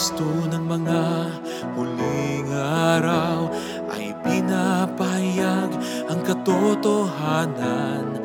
Kristo 0.00 0.32
ng 0.48 0.64
mga 0.64 1.28
huling 1.76 2.48
araw 2.56 3.52
ay 3.92 4.16
pinapahayag 4.24 5.76
ang 6.08 6.24
katotohanan. 6.24 8.16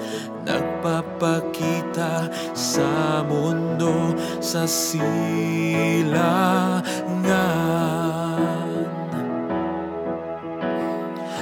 Nagpapakita 0.47 2.31
sa 2.55 3.19
mundo 3.27 4.15
sa 4.39 4.63
silangan. 4.63 5.03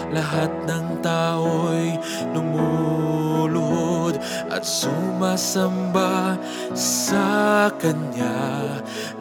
Lahat 0.09 0.49
ng 0.65 0.97
tao'y 1.05 1.93
lumuluhod 2.33 4.17
at 4.49 4.65
sumasamba 4.65 6.41
sa 6.73 7.69
Kanya 7.77 8.62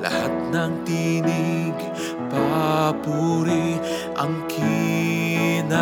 Lahat 0.03 0.35
ng 0.51 0.83
tinig, 0.83 1.79
papuri 2.27 3.79
ang 4.19 4.35
kinakanta. 4.51 5.79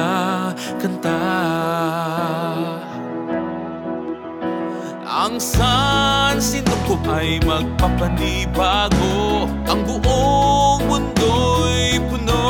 Ang 5.09 5.41
sansindo 5.41 6.77
ko 6.85 7.01
ay 7.09 7.41
magpapanibago? 7.49 9.49
Ang 9.65 9.89
buong 9.89 10.85
mundo'y 10.85 11.97
puno 12.13 12.45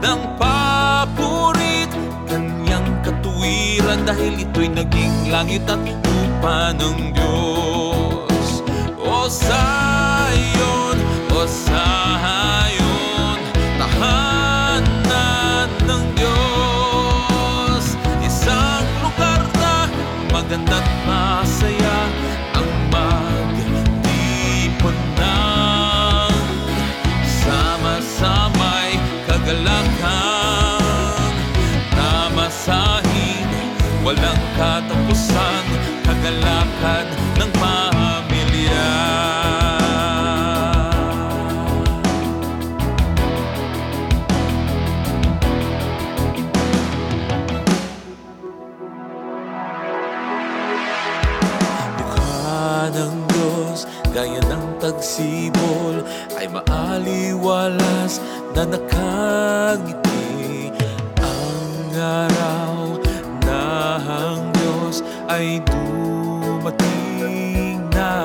ng 0.00 0.20
papurit. 0.40 1.92
Kanyang 2.24 3.04
katuwiran 3.04 4.08
dahil 4.08 4.40
ito'y 4.40 4.72
naging 4.72 5.28
langit 5.28 5.68
at 5.68 5.84
lupa 5.84 6.72
ng 6.80 7.12
Diyos. 7.12 8.64
O 8.96 9.28
Zion, 9.28 9.87
Zion, 11.46 13.38
tahanan 13.78 15.70
ng 15.86 16.04
Diyos. 16.18 17.94
Isang 18.26 18.82
lugar 18.98 19.46
na 19.62 19.86
maganda't 20.34 20.82
masaya 21.06 22.10
ang 22.58 22.66
magtipon 22.90 24.98
sama-samay 27.22 28.98
kagalakan. 29.30 30.82
Na 31.94 32.34
masahin 32.34 33.46
walang 34.02 34.42
katapusan 34.58 35.62
kagalakan 36.02 37.06
ng 37.38 37.50
pamilya 37.62 39.17
maaliwalas 56.98 58.18
na 58.58 58.66
nakangiti 58.66 60.74
ang 61.22 61.94
araw 61.94 62.98
na 63.46 63.62
ang 64.02 64.50
Diyos 64.58 65.06
ay 65.30 65.62
dumating 65.62 66.66
na. 67.94 68.18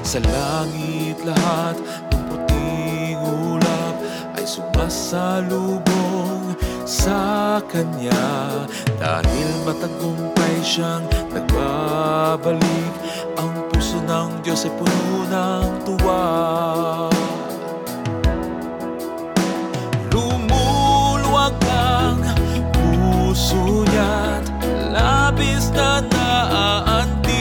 Sa 0.00 0.16
langit 0.24 1.20
lahat 1.28 1.76
ng 2.08 2.22
puting 2.32 3.20
ulap 3.20 4.00
ay 4.40 4.48
sumasalubong 4.48 6.56
sa 6.88 7.60
Kanya. 7.68 8.64
Dahil 8.96 9.48
matagumpay 9.64 10.60
siyang 10.64 11.04
nagbabalik 11.32 12.92
Ang 13.40 13.59
puso 13.90 14.06
ng 14.06 14.38
Diyos 14.46 14.70
ay 14.70 14.72
puno 14.78 15.26
ng 15.26 15.82
tuwa. 15.82 16.22
Lumuluwag 20.14 21.58
ang 21.66 22.22
puso 22.70 23.82
niya't 23.90 24.46
labis 24.94 25.74
na 25.74 26.06
naaantig. 26.06 27.34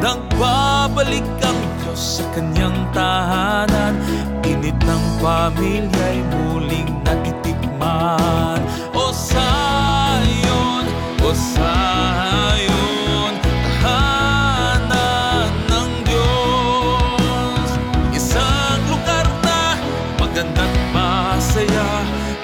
Nagbabalik 0.00 1.28
ang 1.44 1.60
Diyos 1.84 2.24
sa 2.24 2.24
kanyang 2.32 2.88
tahanan. 2.96 4.00
Init 4.40 4.80
ng 4.88 5.04
pamilya'y 5.20 6.24
muling 6.32 6.96
natitikman 7.04 8.61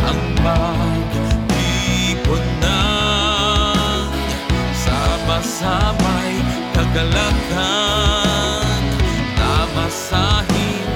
Ang 0.04 0.20
magtipon 0.44 2.44
ng 2.62 4.04
sama-samay 4.72 6.32
kagalakan 6.76 8.82
na 9.38 9.52
masahin 9.76 10.88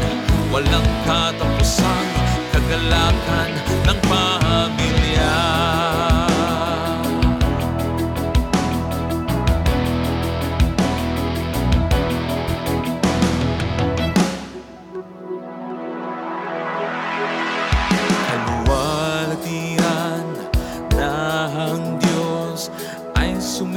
walang 0.53 0.89
katapusan 1.09 2.07
kagalakan 2.53 3.51
ng 3.89 3.99
pamilya 4.07 4.92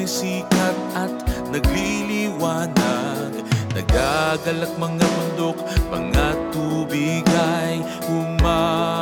sumisikat 0.05 0.77
at 0.93 1.09
nagliliwanag. 1.49 3.33
Nagagalak 3.75 4.71
mga 4.79 5.03
bundok, 5.03 5.57
mga 5.91 6.27
tubig 6.53 7.25
ay 7.27 7.83
humahalakhak. 8.07 8.95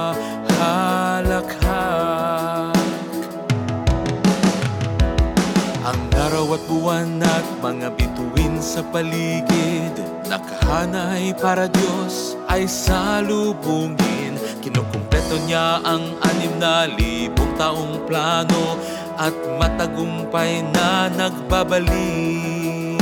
Ang 5.84 6.02
araw 6.16 6.56
at 6.56 6.64
buwan 6.72 7.20
at 7.22 7.46
mga 7.60 7.92
bituin 8.00 8.64
sa 8.64 8.80
paligid 8.88 9.94
Nakahanay 10.32 11.36
para 11.38 11.68
Diyos 11.70 12.34
ay 12.50 12.66
salubungin. 12.66 14.40
Kinukumpleto 14.64 15.36
niya 15.46 15.84
ang 15.84 16.16
anim 16.24 16.58
na 16.58 16.88
libong 16.88 17.54
taong 17.60 18.02
plano 18.10 18.80
At 19.14 19.38
matagumpay 19.62 20.66
na 20.74 21.06
nagbabalik. 21.14 22.98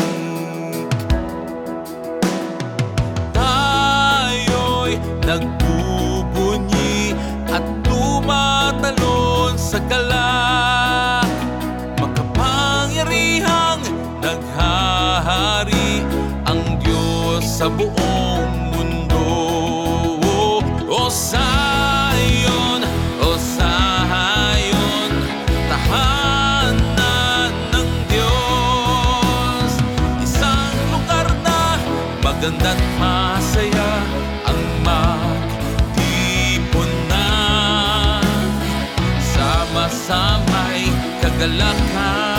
Tayo'y 3.32 5.00
nagbubunyi 5.24 7.16
at 7.48 7.64
tumatalon 7.88 9.56
sa 9.56 9.80
galak 9.88 11.32
Makapangyarihang 11.96 13.84
naghahari 14.20 16.04
ang 16.44 16.76
Diyos 16.84 17.48
sa 17.48 17.72
buong 17.72 18.61
maganda't 32.42 32.82
masaya 32.98 34.02
ang 34.50 34.62
magtipon 34.82 36.10
ng 37.06 38.26
sama-samay 39.22 40.90
kagalakan 41.22 42.31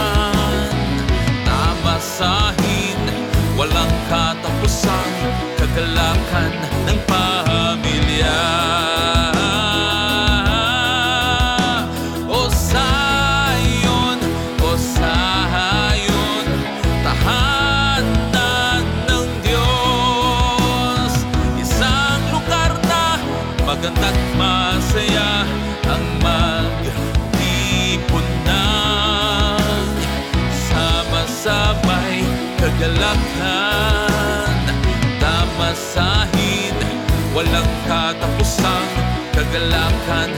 Maganda't 23.73 24.19
masaya 24.37 25.49
ang 25.89 26.05
mag-ipon 26.21 28.29
ng 28.45 29.89
Sama-samay 30.53 32.21
kagalakan 32.61 34.53
Tamasahin, 35.17 36.77
walang 37.33 37.73
katapusang 37.89 38.93
kagalakan 39.33 40.29